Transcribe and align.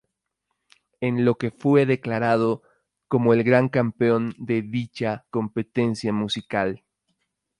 En 0.99 1.25
lo 1.25 1.35
que 1.37 1.51
fue 1.51 1.85
declarado, 1.85 2.63
como 3.07 3.33
el 3.35 3.43
gran 3.43 3.69
campeón 3.69 4.33
de 4.39 4.63
dicha 4.63 5.27
competencia 5.29 6.11
musical. 6.11 6.83